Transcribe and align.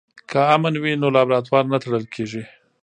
که 0.29 0.39
امن 0.53 0.73
وي 0.81 0.91
نو 1.01 1.07
لابراتوار 1.15 1.63
نه 1.71 1.77
تړل 1.83 2.05
کیږي. 2.13 2.43